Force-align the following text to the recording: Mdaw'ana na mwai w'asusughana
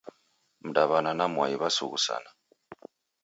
Mdaw'ana 0.67 1.11
na 1.17 1.25
mwai 1.33 1.55
w'asusughana 1.61 2.29